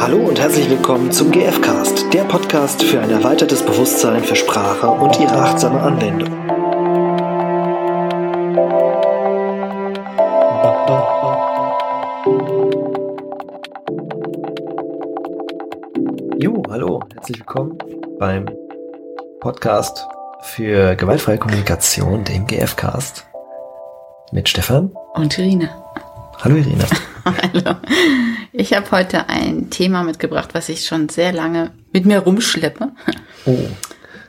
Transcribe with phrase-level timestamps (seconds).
[0.00, 5.20] Hallo und herzlich willkommen zum GFcast, der Podcast für ein erweitertes Bewusstsein für Sprache und
[5.20, 6.30] ihre achtsame Anwendung.
[16.40, 17.76] Jo, hallo, herzlich willkommen
[18.18, 18.46] beim
[19.40, 20.08] Podcast
[20.40, 23.26] für gewaltfreie Kommunikation, dem GFcast,
[24.32, 25.89] mit Stefan und Irina.
[26.42, 26.86] Hallo Irina.
[27.24, 27.76] Hallo.
[28.52, 32.92] Ich habe heute ein Thema mitgebracht, was ich schon sehr lange mit mir rumschleppe.
[33.44, 33.58] Oh.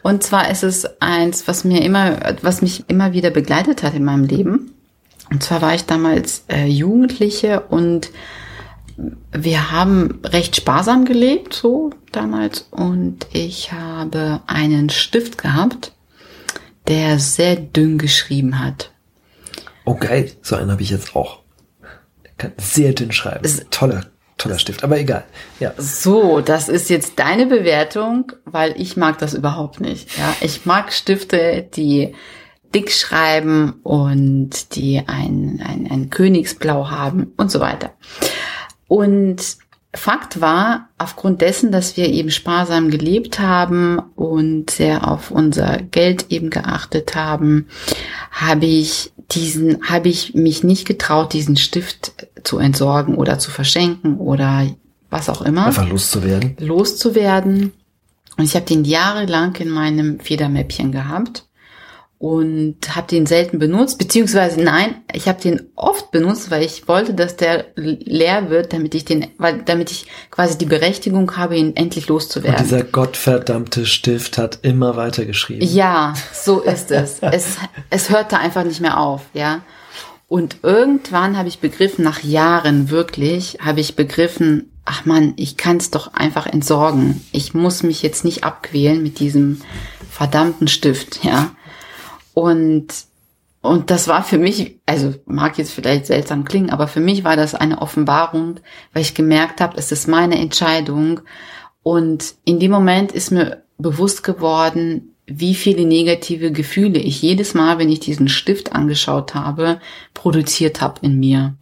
[0.04, 4.04] Und zwar ist es eins, was mir immer, was mich immer wieder begleitet hat in
[4.04, 4.74] meinem Leben.
[5.30, 8.12] Und zwar war ich damals äh, Jugendliche und
[9.32, 12.68] wir haben recht sparsam gelebt, so damals.
[12.72, 15.94] Und ich habe einen Stift gehabt,
[16.90, 18.92] der sehr dünn geschrieben hat.
[19.86, 21.42] Oh geil, so einen habe ich jetzt auch.
[22.42, 23.48] Kann sehr dünn schreiben.
[23.70, 24.06] Toller,
[24.40, 25.26] toller Stift, aber egal.
[25.60, 25.74] Ja.
[25.78, 30.18] So, das ist jetzt deine Bewertung, weil ich mag das überhaupt nicht.
[30.18, 32.16] Ja, ich mag Stifte, die
[32.74, 37.92] dick schreiben und die ein, ein, ein Königsblau haben und so weiter.
[38.88, 39.58] Und
[39.94, 46.32] Fakt war, aufgrund dessen, dass wir eben sparsam gelebt haben und sehr auf unser Geld
[46.32, 47.68] eben geachtet haben,
[48.32, 54.18] habe ich diesen, habe ich mich nicht getraut, diesen Stift zu entsorgen oder zu verschenken
[54.18, 54.68] oder
[55.10, 55.68] was auch immer.
[55.68, 56.56] Einfach loszuwerden.
[56.60, 57.74] Loszuwerden.
[58.38, 61.46] Und ich habe den jahrelang in meinem Federmäppchen gehabt
[62.22, 67.16] und habe den selten benutzt, beziehungsweise nein, ich habe den oft benutzt, weil ich wollte,
[67.16, 71.76] dass der leer wird, damit ich den, weil damit ich quasi die Berechtigung habe, ihn
[71.76, 72.60] endlich loszuwerden.
[72.60, 75.66] Und dieser gottverdammte Stift hat immer weiter geschrieben.
[75.66, 77.18] Ja, so ist es.
[77.22, 77.58] es
[77.90, 79.62] es hörte einfach nicht mehr auf, ja.
[80.32, 85.76] Und irgendwann habe ich begriffen, nach Jahren wirklich, habe ich begriffen, ach man, ich kann
[85.76, 87.22] es doch einfach entsorgen.
[87.34, 89.62] Ich muss mich jetzt nicht abquälen mit diesem
[90.10, 91.52] verdammten Stift, ja.
[92.34, 92.88] Und,
[93.60, 97.36] und das war für mich, also mag jetzt vielleicht seltsam klingen, aber für mich war
[97.36, 98.62] das eine Offenbarung,
[98.94, 101.20] weil ich gemerkt habe, es ist meine Entscheidung.
[101.84, 107.80] Und in dem Moment ist mir bewusst geworden, wie viele negative Gefühle ich jedes Mal,
[107.80, 109.80] wenn ich diesen Stift angeschaut habe,
[110.14, 111.56] produziert habe in mir.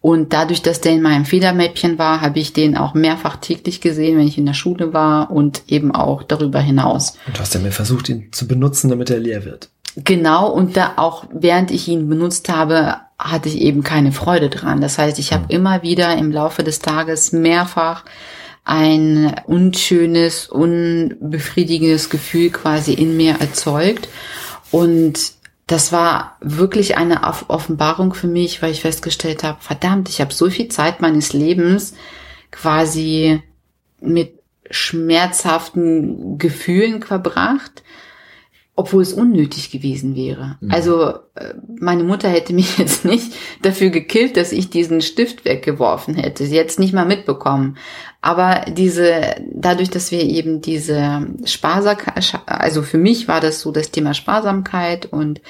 [0.00, 4.16] Und dadurch, dass der in meinem Federmäppchen war, habe ich den auch mehrfach täglich gesehen,
[4.16, 7.18] wenn ich in der Schule war und eben auch darüber hinaus.
[7.26, 9.70] Und du hast ja mir versucht, ihn zu benutzen, damit er leer wird.
[9.96, 14.80] Genau, und da auch während ich ihn benutzt habe, hatte ich eben keine Freude dran.
[14.80, 15.50] Das heißt, ich habe mhm.
[15.50, 18.04] immer wieder im Laufe des Tages mehrfach
[18.68, 24.08] ein unschönes, unbefriedigendes Gefühl quasi in mir erzeugt.
[24.70, 25.32] Und
[25.66, 30.50] das war wirklich eine Offenbarung für mich, weil ich festgestellt habe, verdammt, ich habe so
[30.50, 31.94] viel Zeit meines Lebens
[32.50, 33.42] quasi
[34.00, 34.38] mit
[34.70, 37.82] schmerzhaften Gefühlen verbracht,
[38.78, 40.56] obwohl es unnötig gewesen wäre.
[40.60, 40.70] Mhm.
[40.70, 46.14] Also äh, meine Mutter hätte mich jetzt nicht dafür gekillt, dass ich diesen Stift weggeworfen
[46.14, 46.46] hätte.
[46.46, 47.76] Sie hätte es nicht mal mitbekommen.
[48.20, 53.90] Aber diese, dadurch, dass wir eben diese Sparsamkeit, also für mich war das so das
[53.90, 55.40] Thema Sparsamkeit und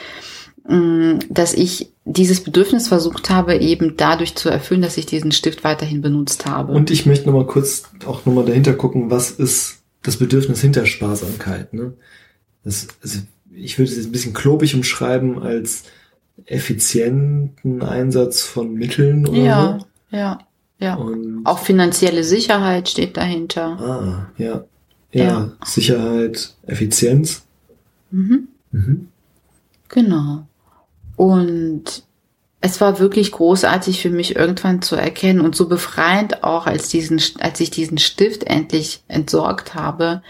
[0.66, 5.64] mm, dass ich dieses Bedürfnis versucht habe, eben dadurch zu erfüllen, dass ich diesen Stift
[5.64, 6.72] weiterhin benutzt habe.
[6.72, 11.74] Und ich möchte nochmal kurz auch nochmal dahinter gucken, was ist das Bedürfnis hinter Sparsamkeit,
[11.74, 11.92] ne?
[12.68, 13.20] Das, also
[13.50, 15.84] ich würde es ein bisschen klobig umschreiben als
[16.44, 20.16] effizienten Einsatz von Mitteln oder ja, so.
[20.16, 20.38] Ja,
[20.78, 23.78] ja, Und Auch finanzielle Sicherheit steht dahinter.
[23.80, 24.64] Ah, ja.
[25.10, 25.52] Ja, ja.
[25.64, 27.42] Sicherheit, Effizienz.
[28.10, 28.48] Mhm.
[28.70, 29.08] Mhm.
[29.88, 30.46] Genau.
[31.16, 32.04] Und
[32.60, 37.20] es war wirklich großartig für mich irgendwann zu erkennen und so befreiend auch, als diesen,
[37.40, 40.22] als ich diesen Stift endlich entsorgt habe,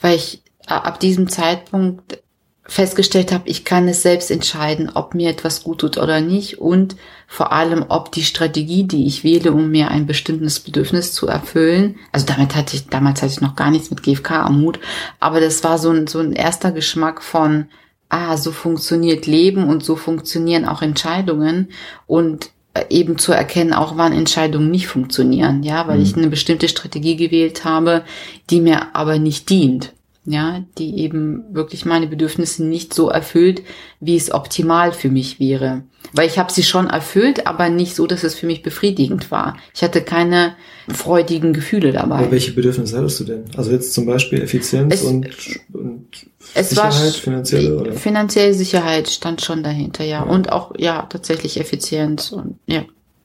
[0.00, 2.22] weil ich ab diesem Zeitpunkt
[2.68, 6.96] festgestellt habe, ich kann es selbst entscheiden, ob mir etwas gut tut oder nicht und
[7.28, 11.96] vor allem, ob die Strategie, die ich wähle, um mir ein bestimmtes Bedürfnis zu erfüllen,
[12.12, 14.80] also damit hatte ich, damals hatte ich noch gar nichts mit GFK am Hut,
[15.20, 17.66] aber das war so ein, so ein erster Geschmack von,
[18.08, 21.68] ah, so funktioniert Leben und so funktionieren auch Entscheidungen
[22.06, 26.02] und äh, eben zu erkennen, auch wann Entscheidungen nicht funktionieren, ja, weil mhm.
[26.02, 28.04] ich eine bestimmte Strategie gewählt habe,
[28.50, 29.92] die mir aber nicht dient
[30.26, 33.62] ja, die eben wirklich meine Bedürfnisse nicht so erfüllt,
[34.00, 35.84] wie es optimal für mich wäre.
[36.12, 39.56] Weil ich habe sie schon erfüllt, aber nicht so, dass es für mich befriedigend war.
[39.72, 40.56] Ich hatte keine
[40.88, 42.16] freudigen Gefühle dabei.
[42.16, 43.44] Aber welche Bedürfnisse hattest du denn?
[43.56, 45.28] Also jetzt zum Beispiel Effizienz es, und,
[45.72, 46.06] und
[46.54, 47.92] Sicherheit, finanzielle oder?
[47.92, 50.24] Finanzielle Sicherheit stand schon dahinter, ja.
[50.24, 50.30] ja.
[50.30, 52.84] Und auch, ja, tatsächlich Effizienz und ja.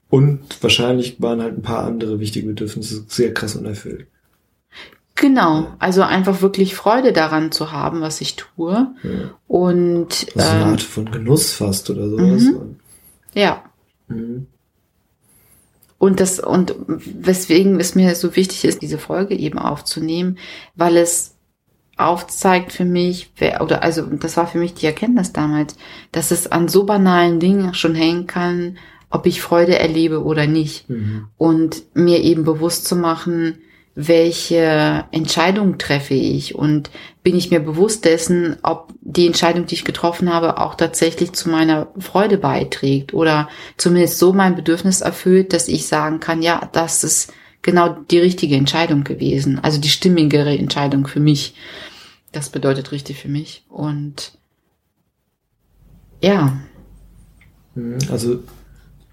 [0.09, 4.07] Und wahrscheinlich waren halt ein paar andere wichtige Bedürfnisse sehr krass unerfüllt.
[5.21, 8.87] Genau, also einfach wirklich Freude daran zu haben, was ich tue.
[9.03, 9.09] Ja.
[9.47, 12.41] Und also eine Art von Genuss fast oder sowas.
[12.41, 12.77] Mhm.
[13.35, 13.63] Ja.
[14.07, 14.47] Mhm.
[15.99, 20.39] Und das, und weswegen es mir so wichtig ist, diese Folge eben aufzunehmen,
[20.73, 21.35] weil es
[21.97, 25.75] aufzeigt für mich, wer, oder also das war für mich die Erkenntnis damals,
[26.11, 28.79] dass es an so banalen Dingen schon hängen kann,
[29.11, 30.89] ob ich Freude erlebe oder nicht.
[30.89, 31.27] Mhm.
[31.37, 33.59] Und mir eben bewusst zu machen,
[33.93, 36.89] welche Entscheidung treffe ich und
[37.23, 41.49] bin ich mir bewusst dessen, ob die Entscheidung, die ich getroffen habe, auch tatsächlich zu
[41.49, 47.03] meiner Freude beiträgt oder zumindest so mein Bedürfnis erfüllt, dass ich sagen kann, ja, das
[47.03, 51.55] ist genau die richtige Entscheidung gewesen, also die stimmigere Entscheidung für mich.
[52.31, 54.37] Das bedeutet richtig für mich und
[56.21, 56.61] ja.
[57.75, 58.39] Mhm, also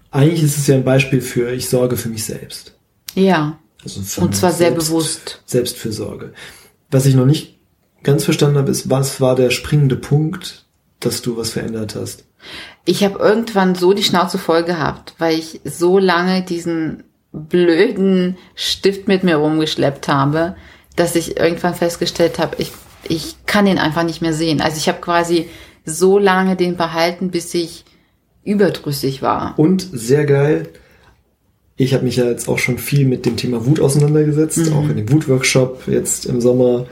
[0.09, 2.75] eigentlich ist es ja ein Beispiel für ich sorge für mich selbst.
[3.13, 3.59] Ja.
[3.83, 5.41] Also Und zwar sehr bewusst.
[5.45, 6.33] Selbstfürsorge.
[6.91, 7.59] Was ich noch nicht
[8.03, 10.65] ganz verstanden habe, ist, was war der springende Punkt,
[10.99, 12.25] dass du was verändert hast?
[12.85, 19.07] Ich habe irgendwann so die Schnauze voll gehabt, weil ich so lange diesen blöden Stift
[19.07, 20.55] mit mir rumgeschleppt habe,
[20.95, 22.71] dass ich irgendwann festgestellt habe, ich,
[23.07, 24.61] ich kann den einfach nicht mehr sehen.
[24.61, 25.49] Also ich habe quasi
[25.85, 27.85] so lange den behalten, bis ich
[28.43, 29.57] überdrüssig war.
[29.57, 30.69] Und sehr geil,
[31.79, 34.73] ich habe mich ja jetzt auch schon viel mit dem Thema Wut auseinandergesetzt, mhm.
[34.73, 36.87] auch in dem Wut-Workshop jetzt im Sommer.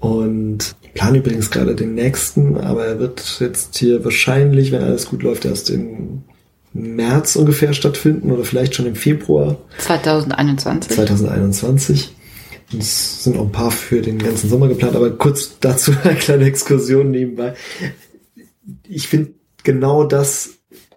[0.00, 5.06] Und ich plane übrigens gerade den nächsten, aber er wird jetzt hier wahrscheinlich, wenn alles
[5.06, 6.24] gut läuft, erst im
[6.72, 9.56] März ungefähr stattfinden oder vielleicht schon im Februar.
[9.78, 10.96] 2021.
[10.96, 12.14] 2021.
[12.72, 16.16] Und es sind auch ein paar für den ganzen Sommer geplant, aber kurz dazu eine
[16.16, 17.54] kleine Exkursion nebenbei.
[18.88, 19.30] Ich finde
[19.62, 20.54] genau das,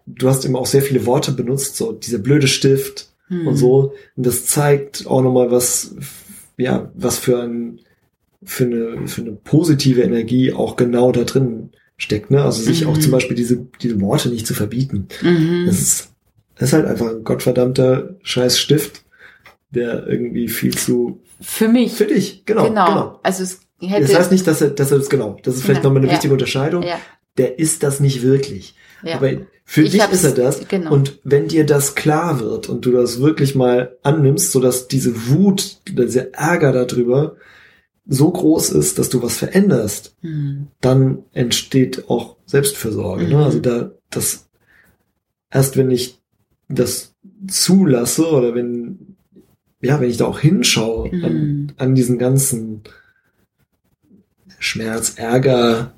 [0.08, 3.48] du hast immer auch sehr viele Worte benutzt, so dieser blöde Stift, hm.
[3.48, 3.94] und so.
[4.16, 5.96] Und das zeigt auch nochmal, was,
[6.58, 7.80] ja, was für ein,
[8.44, 12.44] für eine, für eine positive Energie auch genau da drin steckt, ne?
[12.44, 12.92] Also sich mhm.
[12.92, 15.08] auch zum Beispiel diese, diese Worte nicht zu verbieten.
[15.22, 15.66] Mhm.
[15.66, 16.10] Das ist,
[16.56, 19.04] das ist halt einfach ein gottverdammter scheiß Stift,
[19.72, 21.22] der irgendwie viel zu.
[21.42, 21.94] Für mich.
[21.94, 22.68] Für dich, genau.
[22.68, 22.86] Genau.
[22.86, 23.20] genau.
[23.24, 24.08] Also es hätte.
[24.08, 25.38] Das heißt nicht, dass er, dass er das, genau.
[25.44, 26.14] Das ist vielleicht ja, nochmal eine ja.
[26.14, 26.84] wichtige Unterscheidung.
[26.84, 27.00] Ja.
[27.38, 28.76] Der ist das nicht wirklich.
[29.04, 29.16] Ja.
[29.16, 29.32] Aber
[29.70, 30.66] für ich dich ist er das.
[30.70, 30.94] Genau.
[30.94, 35.28] Und wenn dir das klar wird und du das wirklich mal annimmst, so dass diese
[35.28, 37.36] Wut, dieser Ärger darüber
[38.08, 40.68] so groß ist, dass du was veränderst, mhm.
[40.80, 43.26] dann entsteht auch Selbstfürsorge.
[43.26, 43.30] Mhm.
[43.30, 43.44] Ne?
[43.44, 44.48] Also da, das,
[45.52, 46.18] erst wenn ich
[46.70, 47.14] das
[47.50, 49.18] zulasse oder wenn,
[49.82, 51.26] ja, wenn ich da auch hinschaue mhm.
[51.26, 52.84] an, an diesen ganzen
[54.60, 55.94] Schmerz, Ärger,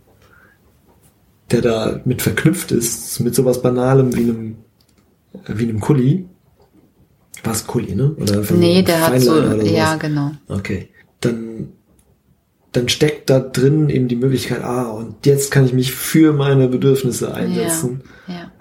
[1.52, 4.56] der da mit verknüpft ist, mit sowas Banalem wie einem,
[5.48, 6.26] wie einem Kuli.
[7.44, 8.12] Was Kuli, ne?
[8.20, 10.32] Oder nee, der hat so, ja, genau.
[10.48, 10.90] Okay.
[11.22, 11.70] Dann,
[12.74, 16.68] dann steckt da drin eben die Möglichkeit, ah, und jetzt kann ich mich für meine
[16.68, 18.52] Bedürfnisse einsetzen ja, ja.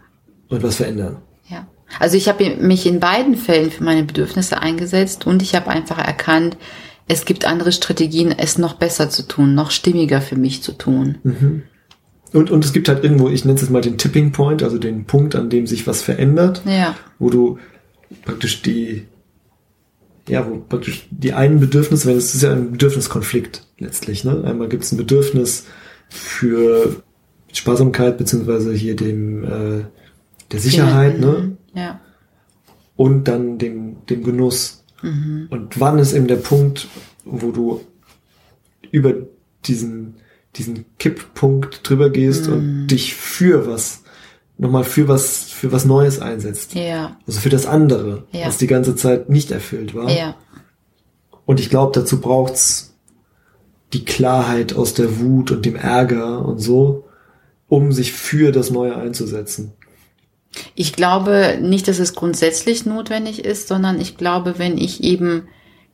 [0.49, 1.19] und was verändern.
[1.49, 1.67] Ja.
[1.99, 5.99] Also ich habe mich in beiden Fällen für meine Bedürfnisse eingesetzt und ich habe einfach
[5.99, 6.57] erkannt,
[7.09, 11.19] es gibt andere Strategien, es noch besser zu tun, noch stimmiger für mich zu tun.
[11.23, 11.63] Mhm.
[12.33, 15.05] Und, und es gibt halt irgendwo, ich nenne es mal den Tipping Point, also den
[15.05, 16.95] Punkt, an dem sich was verändert, ja.
[17.19, 17.59] wo du
[18.25, 19.07] praktisch die,
[20.29, 24.45] ja, wo praktisch die einen Bedürfnisse, wenn es ist ja ein Bedürfniskonflikt letztlich, ne?
[24.45, 25.67] Einmal gibt es ein Bedürfnis
[26.11, 27.03] für
[27.53, 29.85] Sparsamkeit, beziehungsweise hier dem, äh,
[30.53, 31.57] der Sicherheit, ja, ne?
[31.75, 32.01] Ja.
[32.97, 34.85] Und dann dem, dem Genuss.
[35.03, 35.47] Mhm.
[35.51, 36.89] Und wann ist eben der Punkt,
[37.25, 37.81] wo du
[38.91, 39.15] über
[39.65, 40.17] diesen
[40.57, 42.53] diesen Kipppunkt drüber gehst mm.
[42.53, 44.03] und dich für was,
[44.57, 46.75] nochmal für was, für was Neues einsetzt.
[46.75, 47.17] Ja.
[47.27, 48.47] Also für das andere, ja.
[48.47, 50.11] was die ganze Zeit nicht erfüllt war.
[50.11, 50.37] Ja.
[51.47, 52.95] Und ich glaube, dazu braucht's
[53.93, 57.05] die Klarheit aus der Wut und dem Ärger und so,
[57.69, 59.73] um sich für das Neue einzusetzen.
[60.75, 65.49] Ich glaube nicht, dass es grundsätzlich notwendig ist, sondern ich glaube, wenn ich eben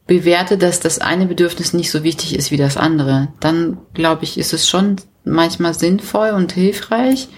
[0.06, 4.38] bewerte, dass das eine Bedürfnis nicht so wichtig ist wie das andere, dann glaube ich,
[4.38, 7.28] ist es schon manchmal sinnvoll und hilfreich,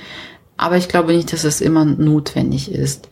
[0.56, 3.08] aber ich glaube nicht, dass es immer notwendig ist.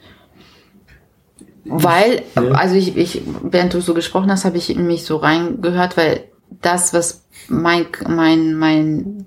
[1.65, 6.25] Weil, also ich, ich, während du so gesprochen hast, habe ich mich so reingehört, weil
[6.61, 9.27] das, was mein, mein, mein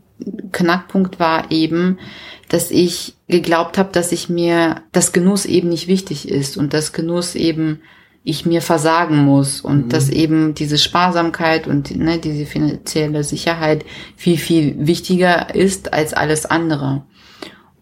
[0.52, 1.98] Knackpunkt war eben,
[2.50, 6.94] dass ich geglaubt habe, dass ich mir das Genuss eben nicht wichtig ist und das
[6.94, 7.82] Genuss eben
[8.28, 9.90] ich mir versagen muss und mhm.
[9.90, 13.86] dass eben diese Sparsamkeit und ne, diese finanzielle Sicherheit
[14.18, 17.04] viel, viel wichtiger ist als alles andere.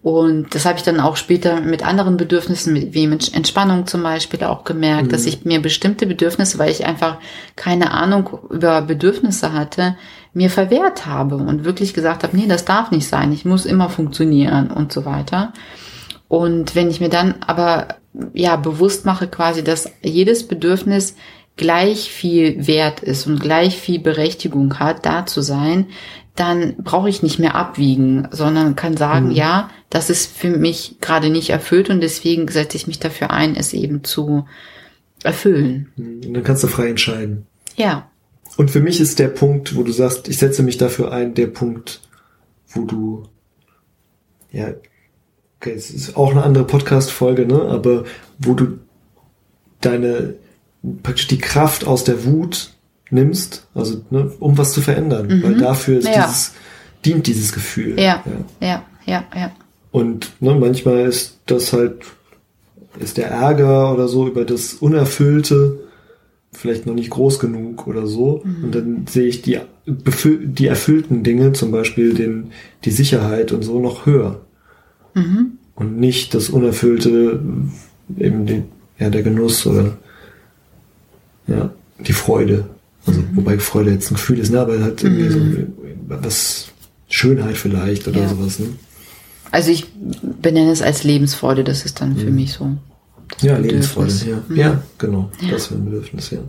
[0.03, 4.43] Und das habe ich dann auch später mit anderen Bedürfnissen, wie mit Entspannung zum Beispiel
[4.43, 5.09] auch gemerkt, mhm.
[5.09, 7.17] dass ich mir bestimmte Bedürfnisse, weil ich einfach
[7.55, 9.97] keine Ahnung über Bedürfnisse hatte,
[10.31, 13.89] mir verwehrt habe und wirklich gesagt habe, nee, das darf nicht sein, ich muss immer
[13.89, 15.53] funktionieren und so weiter.
[16.27, 17.87] Und wenn ich mir dann aber
[18.33, 21.15] ja bewusst mache quasi, dass jedes Bedürfnis
[21.57, 25.87] gleich viel wert ist und gleich viel Berechtigung hat, da zu sein,
[26.35, 29.35] dann brauche ich nicht mehr abwiegen, sondern kann sagen, mhm.
[29.35, 33.55] ja, das ist für mich gerade nicht erfüllt und deswegen setze ich mich dafür ein,
[33.55, 34.45] es eben zu
[35.23, 35.91] erfüllen.
[35.97, 37.45] Und dann kannst du frei entscheiden.
[37.77, 38.09] Ja.
[38.57, 41.47] Und für mich ist der Punkt, wo du sagst, ich setze mich dafür ein, der
[41.47, 42.01] Punkt,
[42.69, 43.23] wo du,
[44.51, 44.73] ja,
[45.59, 48.03] okay, es ist auch eine andere Podcast-Folge, ne, aber
[48.39, 48.79] wo du
[49.81, 50.35] deine,
[51.03, 52.73] praktisch die Kraft aus der Wut
[53.09, 55.43] nimmst, also ne, um was zu verändern, mhm.
[55.43, 56.25] weil dafür ist ja.
[56.25, 56.53] dieses,
[57.03, 57.99] dient dieses Gefühl.
[57.99, 58.23] Ja,
[58.59, 59.23] ja, ja, ja.
[59.35, 59.51] ja.
[59.91, 62.03] Und ne, manchmal ist das halt,
[62.99, 65.79] ist der Ärger oder so über das Unerfüllte
[66.55, 68.41] vielleicht noch nicht groß genug oder so.
[68.43, 68.63] Mhm.
[68.63, 72.51] Und dann sehe ich die, die erfüllten Dinge, zum Beispiel den,
[72.83, 74.41] die Sicherheit und so, noch höher.
[75.15, 75.57] Mhm.
[75.75, 77.39] Und nicht das Unerfüllte,
[78.17, 78.63] eben die,
[78.99, 79.97] ja, der Genuss oder
[81.47, 82.65] ja, die Freude.
[83.05, 83.27] Also, mhm.
[83.33, 84.59] wobei Freude jetzt ein Gefühl ist, ne?
[84.59, 85.73] aber halt irgendwie so mhm.
[86.07, 86.67] was
[87.07, 88.29] Schönheit vielleicht oder ja.
[88.29, 88.59] sowas.
[88.59, 88.67] Ne?
[89.51, 89.87] Also ich
[90.41, 92.35] benenne es als Lebensfreude, das ist dann für mhm.
[92.35, 92.77] mich so.
[93.41, 94.43] Ja, Lebensfreude, ja.
[94.47, 94.55] Mhm.
[94.55, 95.31] Ja, genau.
[95.41, 95.51] Ja.
[95.51, 96.39] Das wäre ein Bedürfnis, ja.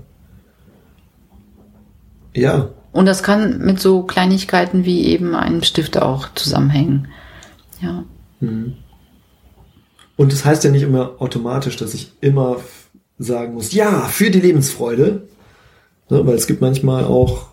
[2.34, 2.68] Ja.
[2.92, 7.08] Und das kann mit so Kleinigkeiten wie eben einem Stift auch zusammenhängen.
[7.80, 8.04] Ja.
[8.40, 8.74] Mhm.
[10.16, 12.58] Und es das heißt ja nicht immer automatisch, dass ich immer
[13.18, 15.22] sagen muss, ja, für die Lebensfreude,
[16.08, 17.48] Ne, weil es gibt manchmal auch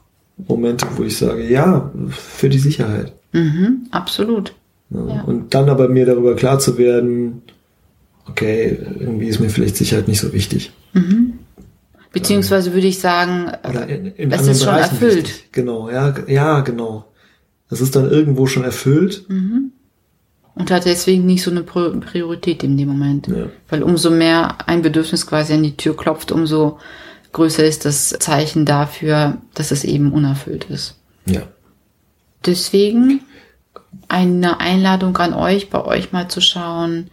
[0.47, 3.13] Momente, wo ich sage, ja, für die Sicherheit.
[3.31, 4.53] Mhm, absolut.
[4.89, 5.23] Ja.
[5.23, 7.41] Und dann aber mir darüber klar zu werden,
[8.27, 10.71] okay, irgendwie ist mir vielleicht Sicherheit nicht so wichtig.
[10.93, 11.39] Mhm.
[12.11, 15.27] Beziehungsweise würde ich sagen, es ist schon Bereichen erfüllt.
[15.27, 15.49] Wichtig.
[15.51, 17.05] Genau, ja, ja, genau.
[17.71, 19.25] Das ist dann irgendwo schon erfüllt.
[19.29, 19.71] Mhm.
[20.55, 23.27] Und hat deswegen nicht so eine Priorität in dem Moment.
[23.27, 23.47] Ja.
[23.69, 26.77] Weil umso mehr ein Bedürfnis quasi an die Tür klopft, umso
[27.31, 30.95] größer ist das Zeichen dafür, dass es eben unerfüllt ist.
[31.25, 31.41] Ja.
[32.45, 33.21] Deswegen
[34.07, 37.09] eine Einladung an euch, bei euch mal zu schauen,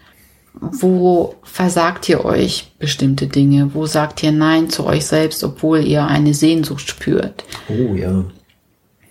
[0.53, 3.73] wo versagt ihr euch bestimmte Dinge?
[3.73, 7.45] Wo sagt ihr Nein zu euch selbst, obwohl ihr eine Sehnsucht spürt?
[7.69, 8.25] Oh ja.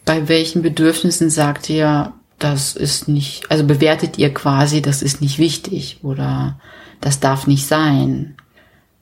[0.06, 5.38] Bei welchen Bedürfnissen sagt ihr, das ist nicht, also bewertet ihr quasi, das ist nicht
[5.38, 6.60] wichtig oder
[7.02, 8.36] das darf nicht sein?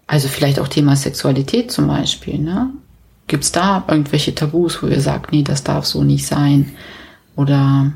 [0.08, 2.72] Also vielleicht auch Thema Sexualität zum Beispiel, ne?
[3.28, 6.72] Gibt es da irgendwelche Tabus, wo ihr sagt, nee, das darf so nicht sein?
[7.36, 7.92] Oder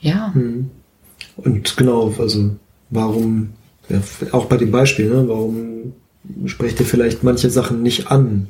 [0.00, 0.32] ja.
[0.32, 0.70] Hm.
[1.36, 2.56] Und genau, also
[2.88, 3.50] warum,
[3.88, 4.00] ja,
[4.32, 5.92] auch bei dem Beispiel, ne, warum
[6.46, 8.48] sprecht ihr vielleicht manche Sachen nicht an,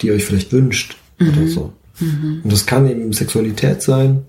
[0.00, 1.28] die ihr euch vielleicht wünscht mhm.
[1.28, 1.72] oder so.
[2.02, 2.40] Mhm.
[2.44, 4.24] Und das kann eben Sexualität sein.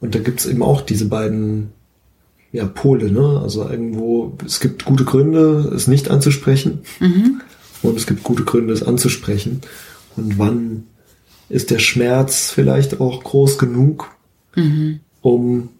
[0.00, 1.72] Und da gibt's eben auch diese beiden
[2.52, 3.40] ja, Pole, ne?
[3.42, 6.82] Also irgendwo, es gibt gute Gründe, es nicht anzusprechen.
[7.00, 7.40] Mhm.
[7.82, 9.62] Und es gibt gute Gründe, es anzusprechen.
[10.16, 10.84] Und wann
[11.48, 14.10] ist der Schmerz vielleicht auch groß genug,
[14.54, 15.00] mhm.
[15.20, 15.70] um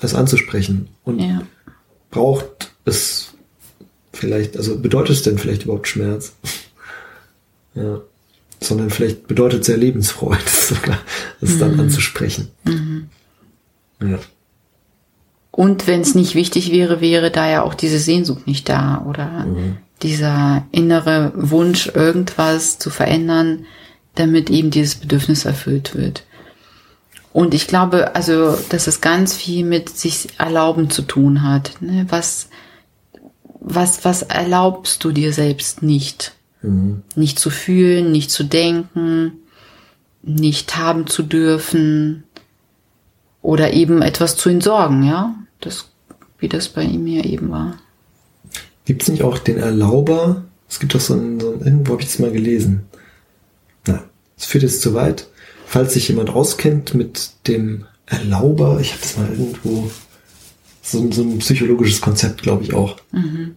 [0.00, 0.88] es anzusprechen?
[1.04, 1.42] Und ja.
[2.10, 3.34] braucht es
[4.12, 6.34] vielleicht, also bedeutet es denn vielleicht überhaupt Schmerz?
[7.74, 8.00] ja.
[8.60, 10.98] Sondern vielleicht bedeutet es ja Lebensfreude sogar,
[11.40, 11.58] es mhm.
[11.58, 12.48] dann anzusprechen.
[12.64, 13.08] Mhm.
[14.00, 14.18] Ja.
[15.50, 19.46] Und wenn es nicht wichtig wäre, wäre da ja auch diese Sehnsucht nicht da oder
[19.46, 19.78] mhm.
[20.02, 23.64] dieser innere Wunsch, irgendwas zu verändern,
[24.14, 26.24] damit eben dieses Bedürfnis erfüllt wird.
[27.32, 31.72] Und ich glaube, also, dass es ganz viel mit sich erlauben zu tun hat.
[31.80, 32.06] Ne?
[32.08, 32.48] Was,
[33.60, 36.35] was, was erlaubst du dir selbst nicht?
[36.66, 37.02] Mhm.
[37.14, 39.32] Nicht zu fühlen, nicht zu denken,
[40.22, 42.24] nicht haben zu dürfen
[43.42, 45.34] oder eben etwas zu entsorgen, ja?
[45.60, 45.88] das,
[46.38, 47.78] wie das bei ihm ja eben war.
[48.84, 50.44] Gibt es nicht auch den Erlauber?
[50.68, 52.82] Es gibt doch so ein, so ein irgendwo habe ich es mal gelesen.
[53.86, 54.04] Na,
[54.36, 55.28] es führt jetzt zu weit.
[55.66, 59.90] Falls sich jemand auskennt mit dem Erlauber, ich habe das mal irgendwo,
[60.82, 62.96] so, so ein psychologisches Konzept, glaube ich auch.
[63.12, 63.56] Mhm.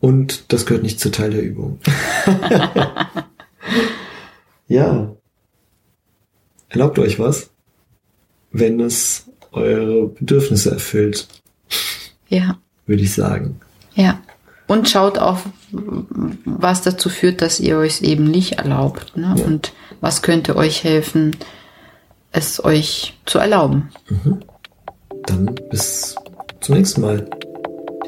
[0.00, 1.78] Und das gehört nicht zu Teil der Übung.
[4.68, 5.14] ja.
[6.68, 7.50] Erlaubt euch was,
[8.50, 11.28] wenn es eure Bedürfnisse erfüllt.
[12.28, 12.58] Ja.
[12.86, 13.60] Würde ich sagen.
[13.94, 14.20] Ja.
[14.66, 15.40] Und schaut auch,
[15.72, 19.16] was dazu führt, dass ihr euch eben nicht erlaubt.
[19.16, 19.34] Ne?
[19.36, 19.44] Ja.
[19.44, 21.36] Und was könnte euch helfen,
[22.32, 23.90] es euch zu erlauben.
[24.08, 24.40] Mhm.
[25.26, 26.14] dann bis
[26.60, 27.28] zum nächsten Mal.